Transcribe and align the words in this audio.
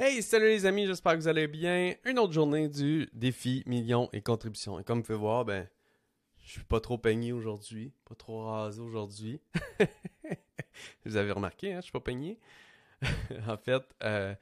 Hey, 0.00 0.22
salut 0.22 0.46
les 0.46 0.64
amis, 0.64 0.86
j'espère 0.86 1.14
que 1.14 1.18
vous 1.18 1.26
allez 1.26 1.48
bien. 1.48 1.92
Une 2.04 2.20
autre 2.20 2.32
journée 2.32 2.68
du 2.68 3.10
défi 3.12 3.64
millions 3.66 4.08
et 4.12 4.20
contributions. 4.22 4.78
Et 4.78 4.84
comme 4.84 4.98
vous 4.98 5.04
pouvez 5.04 5.18
voir, 5.18 5.44
ben, 5.44 5.66
je 6.44 6.52
suis 6.52 6.62
pas 6.62 6.78
trop 6.78 6.98
peigné 6.98 7.32
aujourd'hui, 7.32 7.92
pas 8.08 8.14
trop 8.14 8.44
rasé 8.44 8.80
aujourd'hui. 8.80 9.40
vous 11.04 11.16
avez 11.16 11.32
remarqué, 11.32 11.72
hein, 11.72 11.78
je 11.78 11.86
suis 11.86 11.92
pas 11.92 11.98
peigné. 11.98 12.38
en 13.48 13.56
fait, 13.56 13.82
euh, 14.04 14.36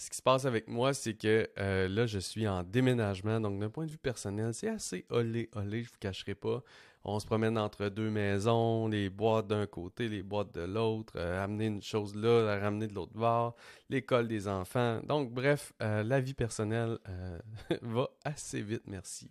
ce 0.00 0.08
qui 0.08 0.16
se 0.16 0.22
passe 0.22 0.46
avec 0.46 0.66
moi, 0.66 0.94
c'est 0.94 1.12
que 1.12 1.46
euh, 1.58 1.86
là, 1.86 2.06
je 2.06 2.18
suis 2.18 2.48
en 2.48 2.62
déménagement. 2.62 3.38
Donc, 3.38 3.60
d'un 3.60 3.68
point 3.68 3.84
de 3.84 3.90
vue 3.90 3.98
personnel, 3.98 4.54
c'est 4.54 4.70
assez 4.70 5.04
olé, 5.10 5.50
olé, 5.54 5.82
je 5.82 5.90
vous 5.90 5.98
cacherai 6.00 6.34
pas. 6.34 6.62
On 7.04 7.20
se 7.20 7.26
promène 7.26 7.58
entre 7.58 7.90
deux 7.90 8.08
maisons, 8.08 8.88
les 8.88 9.10
boîtes 9.10 9.48
d'un 9.48 9.66
côté, 9.66 10.08
les 10.08 10.22
boîtes 10.22 10.54
de 10.54 10.62
l'autre, 10.62 11.12
euh, 11.16 11.44
amener 11.44 11.66
une 11.66 11.82
chose 11.82 12.14
là, 12.14 12.44
la 12.44 12.58
ramener 12.58 12.86
de 12.86 12.94
l'autre 12.94 13.12
bord, 13.12 13.56
l'école 13.90 14.26
des 14.26 14.48
enfants. 14.48 15.00
Donc, 15.04 15.32
bref, 15.34 15.74
euh, 15.82 16.02
la 16.02 16.20
vie 16.20 16.34
personnelle 16.34 16.98
va 17.82 18.08
assez 18.24 18.62
vite, 18.62 18.84
merci. 18.86 19.30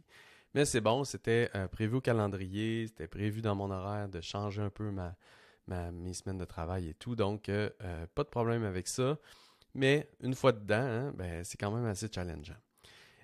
Mais 0.54 0.66
c'est 0.66 0.82
bon, 0.82 1.04
c'était 1.04 1.50
prévu 1.72 1.96
au 1.98 2.02
calendrier, 2.02 2.86
c'était 2.88 3.08
prévu 3.08 3.42
dans 3.42 3.56
mon 3.56 3.72
horaire 3.72 4.08
de 4.08 4.22
changer 4.22 4.62
un 4.62 4.72
peu 4.72 4.92
ma, 4.92 5.16
mes 5.92 6.14
semaines 6.14 6.40
de 6.40 6.46
travail 6.46 6.90
et 6.90 6.94
tout. 6.96 7.16
Donc, 7.16 7.52
pas 8.16 8.24
de 8.24 8.30
problème 8.30 8.64
avec 8.64 8.88
ça. 8.88 9.20
Mais 9.74 10.10
une 10.22 10.36
fois 10.36 10.52
dedans, 10.52 10.76
hein, 10.76 11.14
ben, 11.16 11.44
c'est 11.44 11.58
quand 11.58 11.72
même 11.72 11.86
assez 11.86 12.08
challengeant. 12.14 12.56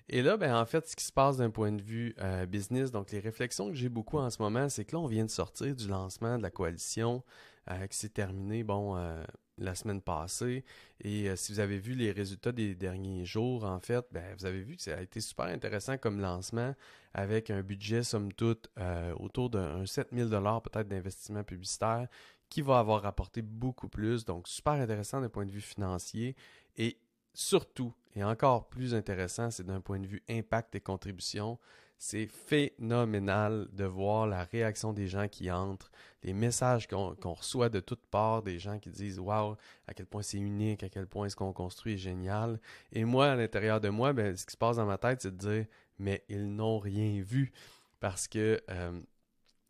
Et 0.08 0.22
là, 0.22 0.36
ben, 0.36 0.54
en 0.54 0.64
fait, 0.64 0.86
ce 0.88 0.94
qui 0.94 1.04
se 1.04 1.12
passe 1.12 1.36
d'un 1.38 1.50
point 1.50 1.72
de 1.72 1.82
vue 1.82 2.14
euh, 2.20 2.46
business, 2.46 2.92
donc 2.92 3.10
les 3.10 3.18
réflexions 3.18 3.68
que 3.68 3.74
j'ai 3.74 3.88
beaucoup 3.88 4.18
en 4.18 4.30
ce 4.30 4.40
moment, 4.40 4.68
c'est 4.68 4.84
que 4.84 4.94
là, 4.94 5.00
on 5.00 5.06
vient 5.06 5.24
de 5.24 5.30
sortir 5.30 5.74
du 5.74 5.88
lancement 5.88 6.38
de 6.38 6.42
la 6.42 6.50
coalition 6.50 7.24
euh, 7.70 7.86
qui 7.88 7.98
s'est 7.98 8.10
terminé, 8.10 8.62
bon, 8.62 8.96
euh, 8.96 9.24
la 9.58 9.74
semaine 9.74 10.00
passée. 10.00 10.64
Et 11.00 11.34
si 11.36 11.52
vous 11.52 11.60
avez 11.60 11.78
vu 11.78 11.94
les 11.94 12.12
résultats 12.12 12.52
des 12.52 12.74
derniers 12.74 13.24
jours, 13.24 13.64
en 13.64 13.80
fait, 13.80 14.04
ben, 14.10 14.34
vous 14.38 14.46
avez 14.46 14.62
vu 14.62 14.76
que 14.76 14.82
ça 14.82 14.96
a 14.96 15.00
été 15.00 15.20
super 15.20 15.46
intéressant 15.46 15.96
comme 15.98 16.20
lancement 16.20 16.74
avec 17.14 17.50
un 17.50 17.62
budget, 17.62 18.02
somme 18.02 18.32
toute, 18.32 18.70
autour 19.18 19.50
d'un 19.50 19.86
7000 19.86 20.28
dollars 20.28 20.62
peut-être 20.62 20.88
d'investissement 20.88 21.44
publicitaire 21.44 22.08
qui 22.48 22.62
va 22.62 22.78
avoir 22.78 23.02
rapporté 23.02 23.42
beaucoup 23.42 23.88
plus. 23.88 24.24
Donc, 24.24 24.48
super 24.48 24.74
intéressant 24.74 25.20
d'un 25.20 25.28
point 25.28 25.46
de 25.46 25.50
vue 25.50 25.60
financier. 25.60 26.36
Et 26.76 26.98
surtout, 27.34 27.92
et 28.14 28.22
encore 28.24 28.68
plus 28.68 28.94
intéressant, 28.94 29.50
c'est 29.50 29.66
d'un 29.66 29.80
point 29.80 29.98
de 29.98 30.06
vue 30.06 30.22
impact 30.28 30.74
et 30.74 30.80
contribution, 30.80 31.58
c'est 31.98 32.26
phénoménal 32.26 33.68
de 33.72 33.84
voir 33.84 34.26
la 34.26 34.44
réaction 34.44 34.92
des 34.92 35.06
gens 35.08 35.28
qui 35.28 35.50
entrent, 35.50 35.90
les 36.22 36.32
messages 36.32 36.86
qu'on 36.88 37.32
reçoit 37.32 37.68
de 37.68 37.80
toutes 37.80 38.04
parts, 38.10 38.42
des 38.42 38.58
gens 38.58 38.78
qui 38.78 38.90
disent 38.90 39.18
Waouh, 39.18 39.56
à 39.86 39.94
quel 39.94 40.06
point 40.06 40.22
c'est 40.22 40.38
unique, 40.38 40.82
à 40.82 40.88
quel 40.88 41.06
point 41.06 41.28
ce 41.28 41.36
qu'on 41.36 41.52
construit 41.52 41.94
est 41.94 41.98
génial. 41.98 42.60
Et 42.92 43.04
moi, 43.04 43.28
à 43.28 43.36
l'intérieur 43.36 43.80
de 43.80 43.88
moi, 43.88 44.12
ben, 44.12 44.36
ce 44.36 44.44
qui 44.44 44.52
se 44.52 44.56
passe 44.56 44.76
dans 44.76 44.86
ma 44.86 44.98
tête, 44.98 45.22
c'est 45.22 45.36
de 45.36 45.54
dire 45.54 45.66
Mais 45.98 46.24
ils 46.28 46.54
n'ont 46.54 46.78
rien 46.78 47.20
vu. 47.22 47.52
Parce 48.00 48.28
que 48.28 48.60
euh, 48.70 49.00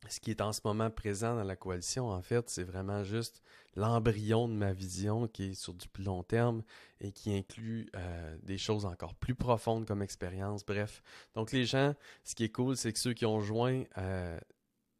ce 0.09 0.21
qui 0.21 0.31
est 0.31 0.41
en 0.41 0.53
ce 0.53 0.61
moment 0.65 0.91
présent 0.91 1.35
dans 1.35 1.45
la 1.45 1.57
coalition, 1.57 2.09
en 2.09 2.23
fait, 2.23 2.49
c'est 2.49 2.65
vraiment 2.65 3.05
juste 3.05 3.43
l'embryon 3.75 4.49
de 4.49 4.55
ma 4.55 4.73
vision 4.73 5.29
qui 5.29 5.51
est 5.51 5.55
sur 5.55 5.75
du 5.75 5.89
plus 5.89 6.05
long 6.05 6.23
terme 6.23 6.62
et 7.01 7.12
qui 7.12 7.35
inclut 7.35 7.89
euh, 7.95 8.37
des 8.43 8.59
choses 8.59 8.87
encore 8.87 9.15
plus 9.15 9.34
profondes 9.34 9.87
comme 9.87 10.03
expérience. 10.03 10.65
Bref, 10.65 11.03
donc 11.34 11.53
les 11.53 11.65
gens, 11.65 11.95
ce 12.25 12.34
qui 12.34 12.45
est 12.45 12.53
cool, 12.53 12.77
c'est 12.77 12.93
que 12.93 12.99
ceux 12.99 13.12
qui 13.12 13.27
ont 13.27 13.41
joint 13.41 13.84
euh, 13.99 14.39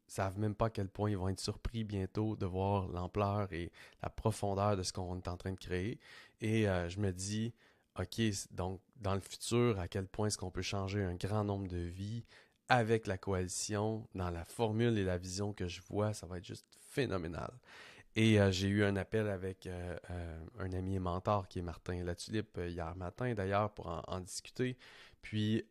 savent 0.07 0.39
même 0.39 0.55
pas 0.55 0.67
à 0.67 0.69
quel 0.69 0.89
point 0.89 1.09
ils 1.09 1.17
vont 1.17 1.29
être 1.29 1.39
surpris 1.39 1.83
bientôt 1.83 2.35
de 2.35 2.45
voir 2.45 2.87
l'ampleur 2.87 3.51
et 3.51 3.71
la 4.01 4.09
profondeur 4.09 4.77
de 4.77 4.83
ce 4.83 4.93
qu'on 4.93 5.17
est 5.17 5.27
en 5.27 5.37
train 5.37 5.51
de 5.51 5.59
créer. 5.59 5.99
Et 6.41 6.67
euh, 6.69 6.87
je 6.87 6.99
me 6.99 7.11
dis, 7.11 7.53
OK, 7.99 8.21
donc 8.51 8.79
dans 8.97 9.15
le 9.15 9.21
futur, 9.21 9.79
à 9.79 9.87
quel 9.87 10.07
point 10.07 10.27
est-ce 10.27 10.37
qu'on 10.37 10.51
peut 10.51 10.61
changer 10.61 11.03
un 11.03 11.15
grand 11.15 11.43
nombre 11.43 11.67
de 11.67 11.77
vies 11.77 12.23
avec 12.69 13.07
la 13.07 13.17
coalition, 13.17 14.07
dans 14.15 14.29
la 14.29 14.43
formule 14.43 14.97
et 14.97 15.03
la 15.03 15.17
vision 15.17 15.53
que 15.53 15.67
je 15.67 15.81
vois, 15.89 16.13
ça 16.13 16.27
va 16.27 16.37
être 16.37 16.45
juste 16.45 16.67
phénoménal. 16.79 17.51
Et 18.17 18.41
euh, 18.41 18.51
j'ai 18.51 18.67
eu 18.67 18.83
un 18.83 18.95
appel 18.95 19.29
avec 19.29 19.67
euh, 19.67 19.95
euh, 20.09 20.45
un 20.57 20.73
ami 20.73 20.95
et 20.95 20.99
mentor 20.99 21.47
qui 21.47 21.59
est 21.59 21.61
Martin 21.61 22.03
Latulippe 22.03 22.59
hier 22.67 22.95
matin 22.95 23.35
d'ailleurs 23.35 23.71
pour 23.71 24.03
en, 24.07 24.19
discuter. 24.19 24.75
Puis 25.21 25.63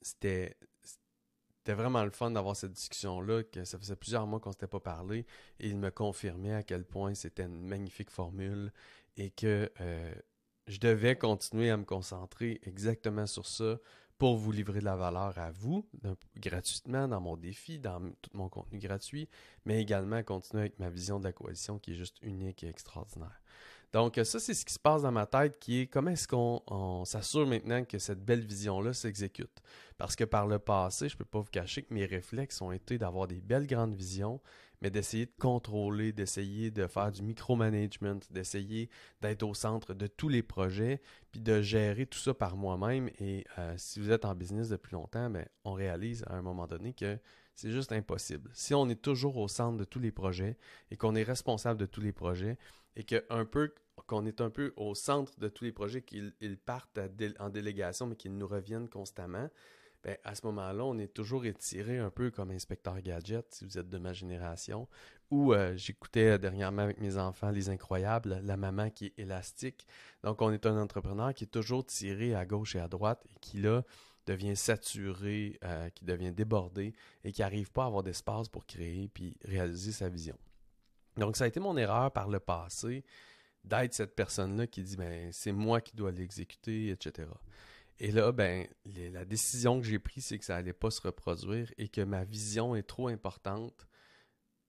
c'était 0.00 0.54
vraiment 1.66 2.04
le 2.04 2.10
fun 2.10 2.30
d'avoir 2.30 2.56
cette 2.56 2.72
discussion-là, 2.72 3.42
que 3.42 3.64
ça 3.64 3.78
faisait 3.78 3.96
plusieurs 3.96 4.26
mois 4.26 4.38
qu'on 4.38 4.52
s'était 4.52 4.66
pas 4.68 4.80
parlé, 4.80 5.26
et 5.58 5.68
il 5.68 5.76
me 5.76 5.90
confirmait 5.90 6.54
à 6.54 6.62
quel 6.62 6.84
point 6.84 7.14
c'était 7.14 7.44
une 7.44 7.66
magnifique 7.66 8.10
formule 8.10 8.72
et 9.16 9.30
que 9.30 9.70
je 10.66 10.78
devais 10.78 11.16
continuer 11.16 11.70
à 11.70 11.76
me 11.76 11.84
concentrer 11.84 12.60
exactement 12.62 13.26
sur 13.26 13.46
ça 13.46 13.78
pour 14.20 14.36
vous 14.36 14.52
livrer 14.52 14.80
de 14.80 14.84
la 14.84 14.96
valeur 14.96 15.38
à 15.38 15.50
vous, 15.50 15.88
gratuitement 16.36 17.08
dans 17.08 17.22
mon 17.22 17.38
défi, 17.38 17.78
dans 17.78 18.00
tout 18.20 18.30
mon 18.34 18.50
contenu 18.50 18.78
gratuit, 18.78 19.30
mais 19.64 19.80
également 19.80 20.22
continuer 20.22 20.64
avec 20.64 20.78
ma 20.78 20.90
vision 20.90 21.18
de 21.18 21.24
la 21.24 21.32
coalition 21.32 21.78
qui 21.78 21.92
est 21.92 21.94
juste 21.94 22.18
unique 22.20 22.62
et 22.62 22.68
extraordinaire. 22.68 23.40
Donc 23.94 24.20
ça, 24.22 24.38
c'est 24.38 24.52
ce 24.52 24.66
qui 24.66 24.74
se 24.74 24.78
passe 24.78 25.02
dans 25.02 25.10
ma 25.10 25.24
tête, 25.24 25.58
qui 25.58 25.80
est 25.80 25.86
comment 25.86 26.10
est-ce 26.10 26.28
qu'on 26.28 27.02
s'assure 27.06 27.46
maintenant 27.46 27.82
que 27.82 27.98
cette 27.98 28.22
belle 28.22 28.44
vision-là 28.44 28.92
s'exécute? 28.92 29.62
Parce 29.96 30.14
que 30.16 30.24
par 30.24 30.46
le 30.46 30.58
passé, 30.58 31.08
je 31.08 31.14
ne 31.14 31.18
peux 31.20 31.24
pas 31.24 31.40
vous 31.40 31.50
cacher 31.50 31.82
que 31.82 31.94
mes 31.94 32.04
réflexes 32.04 32.60
ont 32.60 32.72
été 32.72 32.98
d'avoir 32.98 33.26
des 33.26 33.40
belles 33.40 33.66
grandes 33.66 33.94
visions, 33.94 34.38
mais 34.80 34.90
d'essayer 34.90 35.26
de 35.26 35.32
contrôler, 35.38 36.12
d'essayer 36.12 36.70
de 36.70 36.86
faire 36.86 37.12
du 37.12 37.22
micromanagement, 37.22 38.18
d'essayer 38.30 38.88
d'être 39.20 39.42
au 39.42 39.54
centre 39.54 39.94
de 39.94 40.06
tous 40.06 40.28
les 40.28 40.42
projets, 40.42 41.00
puis 41.30 41.40
de 41.40 41.60
gérer 41.60 42.06
tout 42.06 42.18
ça 42.18 42.34
par 42.34 42.56
moi-même. 42.56 43.10
Et 43.18 43.44
euh, 43.58 43.74
si 43.76 44.00
vous 44.00 44.10
êtes 44.10 44.24
en 44.24 44.34
business 44.34 44.68
depuis 44.70 44.92
longtemps, 44.92 45.28
ben, 45.30 45.46
on 45.64 45.72
réalise 45.72 46.24
à 46.28 46.34
un 46.34 46.42
moment 46.42 46.66
donné 46.66 46.94
que 46.94 47.18
c'est 47.54 47.70
juste 47.70 47.92
impossible. 47.92 48.50
Si 48.54 48.74
on 48.74 48.88
est 48.88 49.02
toujours 49.02 49.36
au 49.36 49.48
centre 49.48 49.76
de 49.76 49.84
tous 49.84 50.00
les 50.00 50.12
projets 50.12 50.56
et 50.90 50.96
qu'on 50.96 51.14
est 51.14 51.22
responsable 51.22 51.78
de 51.78 51.86
tous 51.86 52.00
les 52.00 52.12
projets 52.12 52.56
et 52.96 53.04
que 53.04 53.24
un 53.28 53.44
peu 53.44 53.74
qu'on 54.06 54.24
est 54.24 54.40
un 54.40 54.48
peu 54.48 54.72
au 54.76 54.94
centre 54.94 55.38
de 55.38 55.48
tous 55.48 55.64
les 55.64 55.72
projets, 55.72 56.00
qu'ils 56.00 56.32
partent 56.64 56.98
en 57.38 57.50
délégation 57.50 58.06
mais 58.06 58.16
qu'ils 58.16 58.36
nous 58.36 58.48
reviennent 58.48 58.88
constamment, 58.88 59.50
ben, 60.02 60.16
à 60.24 60.34
ce 60.34 60.46
moment-là, 60.46 60.84
on 60.84 60.98
est 60.98 61.12
toujours 61.12 61.44
étiré 61.44 61.98
un 61.98 62.10
peu 62.10 62.30
comme 62.30 62.50
inspecteur 62.50 63.00
gadget, 63.00 63.46
si 63.50 63.64
vous 63.64 63.78
êtes 63.78 63.88
de 63.88 63.98
ma 63.98 64.12
génération. 64.12 64.88
Ou 65.30 65.52
euh, 65.52 65.76
j'écoutais 65.76 66.38
dernièrement 66.38 66.82
avec 66.82 67.00
mes 67.00 67.16
enfants 67.18 67.50
Les 67.50 67.68
Incroyables, 67.68 68.40
la 68.42 68.56
maman 68.56 68.90
qui 68.90 69.06
est 69.06 69.18
élastique. 69.18 69.86
Donc, 70.24 70.42
on 70.42 70.52
est 70.52 70.66
un 70.66 70.76
entrepreneur 70.78 71.34
qui 71.34 71.44
est 71.44 71.48
toujours 71.48 71.84
tiré 71.84 72.34
à 72.34 72.46
gauche 72.46 72.76
et 72.76 72.80
à 72.80 72.88
droite 72.88 73.24
et 73.28 73.38
qui, 73.40 73.58
là, 73.58 73.84
devient 74.26 74.56
saturé, 74.56 75.58
euh, 75.64 75.88
qui 75.90 76.04
devient 76.04 76.32
débordé 76.32 76.94
et 77.24 77.32
qui 77.32 77.42
n'arrive 77.42 77.70
pas 77.70 77.84
à 77.84 77.86
avoir 77.86 78.02
d'espace 78.02 78.48
pour 78.48 78.66
créer 78.66 79.08
puis 79.08 79.36
réaliser 79.44 79.92
sa 79.92 80.08
vision. 80.08 80.36
Donc, 81.16 81.36
ça 81.36 81.44
a 81.44 81.46
été 81.46 81.60
mon 81.60 81.76
erreur 81.76 82.10
par 82.10 82.28
le 82.28 82.40
passé 82.40 83.04
d'être 83.64 83.92
cette 83.92 84.14
personne-là 84.14 84.66
qui 84.66 84.82
dit 84.82 84.96
ben 84.96 85.30
c'est 85.32 85.52
moi 85.52 85.80
qui 85.80 85.94
dois 85.94 86.10
l'exécuter, 86.10 86.90
etc. 86.90 87.28
Et 88.02 88.12
là, 88.12 88.32
ben, 88.32 88.66
la 88.86 89.26
décision 89.26 89.78
que 89.78 89.86
j'ai 89.86 89.98
prise, 89.98 90.24
c'est 90.24 90.38
que 90.38 90.44
ça 90.46 90.54
n'allait 90.54 90.72
pas 90.72 90.90
se 90.90 91.02
reproduire 91.02 91.70
et 91.76 91.88
que 91.88 92.00
ma 92.00 92.24
vision 92.24 92.74
est 92.74 92.82
trop 92.82 93.08
importante 93.08 93.86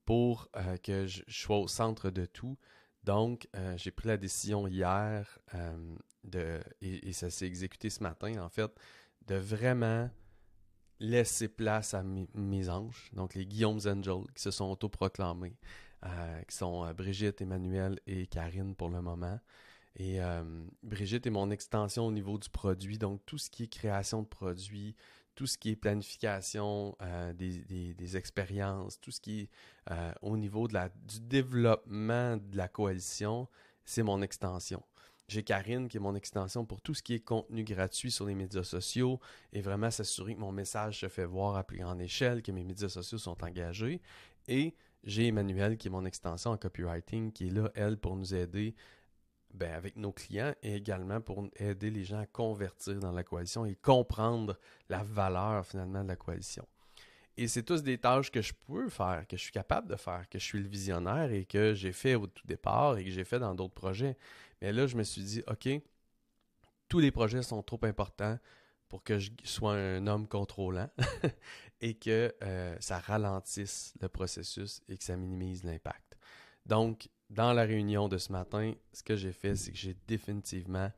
pour 0.03 0.49
euh, 0.57 0.75
que 0.75 1.07
je, 1.07 1.23
sois 1.29 1.59
au 1.59 1.69
centre 1.69 2.09
de 2.09 2.25
tout. 2.25 2.57
Donc, 3.05 3.47
euh, 3.55 3.77
j'ai 3.77 3.91
pris 3.91 4.09
la 4.09 4.17
décision 4.17 4.67
hier 4.67 5.39
euh, 5.55 5.95
de, 6.25 6.59
et, 6.81 7.13
ça 7.13 7.29
s'est 7.29 7.47
exécuté 7.47 7.89
ce 7.89 8.03
matin, 8.03 8.37
en 8.43 8.49
fait, 8.49 8.69
de 9.27 9.35
vraiment 9.35 10.09
laisser 10.99 11.47
place 11.47 11.93
à 11.93 12.03
mes, 12.03 12.69
anges, 12.69 13.11
donc 13.13 13.33
les 13.33 13.45
Guillaume's 13.45 13.87
Angels, 13.87 14.25
qui 14.35 14.41
se 14.41 14.51
sont 14.51 14.69
autoproclamés, 14.69 15.57
qui 16.47 16.55
sont 16.55 16.93
Brigitte, 16.93 17.41
Emmanuel 17.41 17.99
et 18.05 18.27
Karine 18.27 18.75
pour 18.75 18.89
le 18.89 19.01
moment. 19.01 19.39
Et 19.95 20.21
euh, 20.21 20.43
Brigitte 20.83 21.27
est 21.27 21.31
mon 21.31 21.51
extension 21.51 22.07
au 22.07 22.11
niveau 22.11 22.37
du 22.37 22.49
produit, 22.49 22.97
donc 22.97 23.21
tout 23.25 23.37
ce 23.37 23.49
qui 23.49 23.63
est 23.63 23.67
création 23.67 24.21
de 24.21 24.27
produits, 24.27 24.95
tout 25.35 25.47
ce 25.47 25.57
qui 25.57 25.71
est 25.71 25.75
planification 25.75 26.95
euh, 27.01 27.33
des, 27.33 28.17
expériences, 28.17 28.99
tout 28.99 29.11
ce 29.11 29.19
qui 29.19 29.41
est 29.41 29.49
euh, 29.91 30.13
au 30.21 30.37
niveau 30.37 30.67
de 30.67 30.73
la, 30.73 30.89
du 30.89 31.19
développement 31.21 32.37
de 32.37 32.57
la 32.57 32.67
coalition, 32.67 33.47
c'est 33.85 34.03
mon 34.03 34.21
extension. 34.21 34.83
J'ai 35.27 35.43
Karine 35.43 35.87
qui 35.87 35.97
est 35.97 36.01
mon 36.01 36.15
extension 36.15 36.65
pour 36.65 36.81
tout 36.81 36.93
ce 36.93 37.01
qui 37.01 37.13
est 37.13 37.19
contenu 37.21 37.63
gratuit 37.63 38.11
sur 38.11 38.25
les 38.25 38.35
médias 38.35 38.63
sociaux 38.63 39.19
et 39.53 39.61
vraiment 39.61 39.89
s'assurer 39.89 40.35
que 40.35 40.39
mon 40.41 40.51
message 40.51 40.99
se 40.99 41.07
fait 41.07 41.25
voir 41.25 41.55
à 41.55 41.63
plus 41.63 41.77
grande 41.77 42.01
échelle, 42.01 42.41
que 42.41 42.51
mes 42.51 42.65
médias 42.65 42.89
sociaux 42.89 43.17
sont 43.17 43.41
engagés. 43.41 44.01
Et 44.49 44.75
j'ai 45.03 45.27
Emmanuel 45.27 45.77
qui 45.77 45.87
est 45.87 45.91
mon 45.91 46.05
extension 46.05 46.51
en 46.51 46.57
copywriting 46.57 47.31
qui 47.31 47.47
est 47.47 47.51
là, 47.51 47.71
elle, 47.75 47.97
pour 47.97 48.17
nous 48.17 48.35
aider 48.35 48.75
ben, 49.53 49.73
avec 49.73 49.95
nos 49.95 50.11
clients 50.11 50.53
et 50.63 50.75
également 50.75 51.21
pour 51.21 51.47
aider 51.57 51.89
les 51.89 52.03
gens 52.03 52.19
à 52.19 52.25
convertir 52.25 52.99
dans 52.99 53.11
la 53.11 53.23
coalition 53.23 53.65
et 53.65 53.75
comprendre 53.75 54.57
la 54.89 55.03
valeur 55.03 55.65
finalement 55.65 56.03
de 56.03 56.09
la 56.09 56.15
coalition. 56.15 56.67
Et 57.37 57.47
c'est 57.47 57.63
tous 57.63 57.81
des 57.81 57.97
tâches 57.97 58.29
que 58.29 58.41
je 58.41 58.53
peux 58.67 58.89
faire, 58.89 59.25
que 59.27 59.37
je 59.37 59.41
suis 59.41 59.51
capable 59.51 59.87
de 59.87 59.95
faire, 59.95 60.27
que 60.29 60.37
je 60.37 60.43
suis 60.43 60.59
le 60.59 60.67
visionnaire 60.67 61.31
et 61.31 61.45
que 61.45 61.73
j'ai 61.73 61.93
fait 61.93 62.15
au 62.15 62.27
tout 62.27 62.45
départ 62.45 62.97
et 62.97 63.05
que 63.05 63.11
j'ai 63.11 63.23
fait 63.23 63.39
dans 63.39 63.55
d'autres 63.55 63.73
projets. 63.73 64.17
Mais 64.61 64.71
là, 64.71 64.85
je 64.85 64.95
me 64.95 65.03
suis 65.03 65.23
dit, 65.23 65.43
OK, 65.47 65.69
tous 66.89 66.99
les 66.99 67.11
projets 67.11 67.41
sont 67.41 67.63
trop 67.63 67.79
importants 67.83 68.37
pour 68.89 69.03
que 69.03 69.17
je 69.17 69.31
sois 69.45 69.73
un 69.73 70.05
homme 70.07 70.27
contrôlant 70.27 70.89
et 71.81 71.93
que 71.93 72.35
euh, 72.43 72.75
ça 72.79 72.99
ralentisse 72.99 73.93
le 74.01 74.09
processus 74.09 74.81
et 74.89 74.97
que 74.97 75.03
ça 75.03 75.15
minimise 75.15 75.63
l'impact. 75.63 76.17
Donc, 76.65 77.07
dans 77.31 77.53
la 77.53 77.63
réunion 77.63 78.09
de 78.09 78.17
ce 78.17 78.31
matin, 78.31 78.73
ce 78.91 79.03
que 79.03 79.15
j'ai 79.15 79.31
fait, 79.31 79.55
c'est 79.55 79.71
que 79.71 79.77
j'ai 79.77 79.95
définitivement 80.05 80.91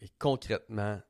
et 0.00 0.08
concrètement 0.18 1.00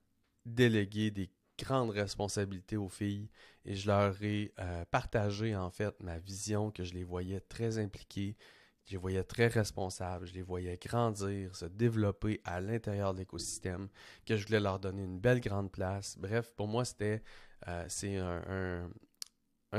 délégué 0.44 1.10
des 1.10 1.30
grandes 1.58 1.90
responsabilités 1.90 2.76
aux 2.76 2.88
filles 2.88 3.30
et 3.64 3.74
je 3.74 3.86
leur 3.86 4.20
ai 4.22 4.52
euh, 4.58 4.84
partagé 4.90 5.56
en 5.56 5.70
fait 5.70 5.94
ma 6.02 6.18
vision 6.18 6.70
que 6.70 6.84
je 6.84 6.94
les 6.94 7.04
voyais 7.04 7.40
très 7.40 7.78
impliquées, 7.78 8.36
je 8.84 8.92
les 8.92 8.98
voyais 8.98 9.24
très 9.24 9.46
responsables, 9.46 10.26
je 10.26 10.34
les 10.34 10.42
voyais 10.42 10.76
grandir, 10.76 11.54
se 11.54 11.64
développer 11.64 12.40
à 12.44 12.60
l'intérieur 12.60 13.14
de 13.14 13.20
l'écosystème, 13.20 13.88
que 14.26 14.36
je 14.36 14.46
voulais 14.46 14.60
leur 14.60 14.78
donner 14.80 15.04
une 15.04 15.18
belle 15.18 15.40
grande 15.40 15.70
place. 15.70 16.16
Bref, 16.18 16.52
pour 16.56 16.68
moi, 16.68 16.84
c'était 16.84 17.22
euh, 17.68 17.84
c'est 17.88 18.16
un, 18.16 18.42
un, 18.48 18.90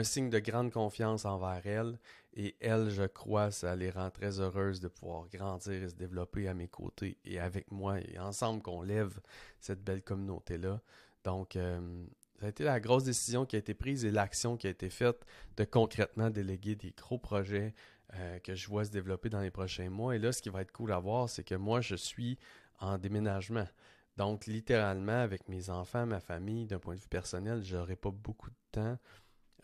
signe 0.04 0.30
de 0.30 0.40
grande 0.40 0.72
confiance 0.72 1.26
envers 1.26 1.66
elles. 1.66 2.00
Et 2.34 2.56
elles, 2.60 2.90
je 2.90 3.04
crois, 3.04 3.50
ça 3.52 3.76
les 3.76 3.90
rend 3.90 4.12
très 4.12 4.40
heureuses 4.40 4.80
de 4.80 4.88
pouvoir 4.88 5.28
grandir 5.30 5.84
et 5.84 5.90
se 5.90 5.96
développer 5.96 6.48
à 6.48 6.54
mes 6.54 6.68
côtés 6.68 7.18
et 7.26 7.40
avec 7.40 7.72
moi 7.72 8.00
et 8.00 8.20
ensemble 8.20 8.62
qu'on 8.62 8.84
lève 8.84 9.20
cette 9.60 9.84
belle 9.84 10.04
communauté-là. 10.04 10.80
Donc, 11.24 11.56
euh, 11.56 12.06
ça 12.40 12.46
a 12.46 12.50
été 12.50 12.64
la 12.64 12.80
grosse 12.80 13.04
décision 13.04 13.46
qui 13.46 13.56
a 13.56 13.60
été 13.60 13.74
prise 13.74 14.06
et 14.06 14.12
l'action 14.12 14.58
qui 14.58 14.68
a 14.68 14.70
été 14.70 14.90
faite 14.92 15.26
de 15.58 15.64
concrètement 15.64 16.30
déléguer 16.30 16.76
des 16.76 16.92
gros 16.92 17.18
projets 17.18 17.74
euh, 18.14 18.40
que 18.40 18.54
je 18.54 18.68
vois 18.68 18.86
se 18.86 18.92
développer 18.92 19.30
dans 19.30 19.42
les 19.42 19.52
prochains 19.52 19.90
mois. 19.90 20.16
Et 20.16 20.20
là, 20.20 20.32
ce 20.32 20.42
qui 20.42 20.50
va 20.50 20.62
être 20.62 20.72
cool 20.72 20.92
à 20.92 21.00
voir, 21.00 21.30
c'est 21.30 21.44
que 21.44 21.56
moi, 21.56 21.82
je 21.82 21.96
suis 21.96 22.38
en 22.80 22.98
déménagement. 23.00 23.68
Donc, 24.16 24.46
littéralement, 24.46 25.20
avec 25.22 25.48
mes 25.50 25.70
enfants, 25.70 26.06
ma 26.06 26.20
famille, 26.20 26.66
d'un 26.66 26.80
point 26.80 26.96
de 26.96 27.00
vue 27.00 27.08
personnel, 27.08 27.64
je 27.64 27.76
n'aurai 27.76 27.96
pas 27.96 28.12
beaucoup 28.12 28.50
de 28.50 28.56
temps. 28.72 28.98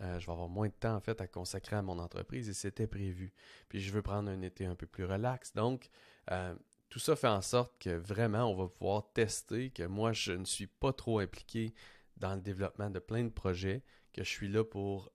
Euh, 0.02 0.20
je 0.20 0.26
vais 0.26 0.32
avoir 0.32 0.50
moins 0.50 0.68
de 0.68 0.74
temps, 0.74 0.96
en 0.96 1.00
fait, 1.00 1.22
à 1.22 1.28
consacrer 1.28 1.76
à 1.76 1.82
mon 1.82 2.00
entreprise 2.00 2.50
et 2.50 2.54
c'était 2.54 2.88
prévu. 2.88 3.34
Puis, 3.70 3.80
je 3.80 3.92
veux 3.92 4.02
prendre 4.02 4.30
un 4.30 4.42
été 4.42 4.66
un 4.66 4.76
peu 4.76 4.88
plus 4.88 5.06
relax. 5.06 5.54
Donc, 5.54 5.90
euh, 6.32 6.56
tout 6.90 7.00
ça 7.00 7.16
fait 7.16 7.28
en 7.28 7.42
sorte 7.42 7.78
que 7.80 7.92
vraiment, 7.92 8.46
on 8.46 8.56
va 8.56 8.68
pouvoir 8.68 9.12
tester 9.14 9.70
que 9.70 9.84
moi, 9.84 10.14
je 10.14 10.32
ne 10.32 10.46
suis 10.46 10.68
pas 10.68 10.94
trop 10.94 11.20
impliqué 11.20 11.74
dans 12.18 12.36
le 12.36 12.42
développement 12.42 12.90
de 12.90 13.00
plein 13.00 13.24
de 13.24 13.30
projets, 13.30 13.84
que 14.14 14.24
je 14.24 14.30
suis 14.30 14.48
là 14.48 14.64
pour 14.64 15.12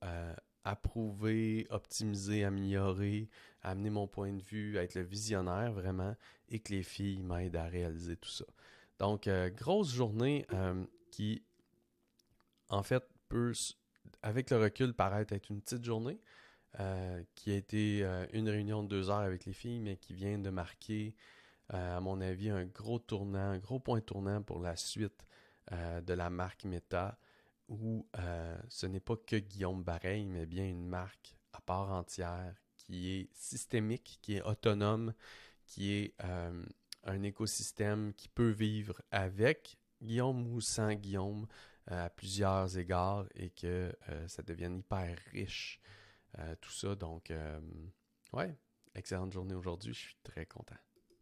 approuver, 0.64 1.66
optimiser, 1.70 2.44
améliorer, 2.44 3.30
amener 3.62 3.90
mon 3.90 4.06
point 4.06 4.32
de 4.32 4.42
vue, 4.42 4.76
être 4.76 4.94
le 4.94 5.02
visionnaire 5.02 5.72
vraiment, 5.72 6.14
et 6.48 6.60
que 6.60 6.72
les 6.72 6.82
filles 6.82 7.22
m'aident 7.22 7.56
à 7.56 7.64
réaliser 7.64 8.16
tout 8.16 8.28
ça. 8.28 8.44
Donc, 8.98 9.26
euh, 9.26 9.48
grosse 9.50 9.92
journée 9.92 10.46
euh, 10.52 10.84
qui, 11.10 11.42
en 12.68 12.82
fait, 12.82 13.04
peut, 13.28 13.52
avec 14.22 14.50
le 14.50 14.58
recul, 14.58 14.94
paraître 14.94 15.32
être 15.32 15.50
une 15.50 15.60
petite 15.60 15.84
journée, 15.84 16.20
euh, 16.80 17.22
qui 17.34 17.52
a 17.52 17.56
été 17.56 18.02
une 18.32 18.48
réunion 18.48 18.82
de 18.82 18.88
deux 18.88 19.10
heures 19.10 19.18
avec 19.18 19.44
les 19.44 19.52
filles, 19.52 19.80
mais 19.80 19.96
qui 19.96 20.14
vient 20.14 20.38
de 20.38 20.50
marquer, 20.50 21.14
à 21.70 22.00
mon 22.00 22.20
avis, 22.20 22.50
un 22.50 22.64
gros 22.64 22.98
tournant, 22.98 23.50
un 23.50 23.58
gros 23.58 23.78
point 23.80 24.00
tournant 24.00 24.42
pour 24.42 24.60
la 24.60 24.76
suite 24.76 25.26
de 25.70 26.12
la 26.14 26.30
marque 26.30 26.64
Meta 26.64 27.18
où 27.68 28.06
euh, 28.18 28.58
ce 28.68 28.86
n'est 28.86 29.00
pas 29.00 29.16
que 29.16 29.36
Guillaume 29.36 29.82
Bareil, 29.82 30.24
mais 30.24 30.46
bien 30.46 30.64
une 30.64 30.86
marque 30.86 31.36
à 31.52 31.60
part 31.60 31.92
entière 31.92 32.54
qui 32.76 33.10
est 33.10 33.28
systémique, 33.34 34.18
qui 34.22 34.36
est 34.36 34.42
autonome, 34.42 35.12
qui 35.66 35.92
est 35.92 36.14
euh, 36.24 36.64
un 37.04 37.22
écosystème 37.22 38.12
qui 38.14 38.28
peut 38.28 38.50
vivre 38.50 39.00
avec. 39.10 39.78
Guillaume 40.00 40.46
ou 40.52 40.60
sans 40.60 40.94
Guillaume 40.94 41.42
euh, 41.42 41.46
à 41.90 42.10
plusieurs 42.10 42.76
égards 42.78 43.26
et 43.34 43.50
que 43.50 43.92
ça 44.26 44.42
devienne 44.42 44.78
hyper 44.78 45.18
riche, 45.32 45.80
tout 46.60 46.70
ça. 46.70 46.94
Donc, 46.94 47.32
ouais, 48.32 48.56
excellente 48.94 49.32
journée 49.32 49.54
aujourd'hui, 49.54 49.94
je 49.94 49.98
suis 49.98 50.16
très 50.22 50.46
content. 50.46 50.76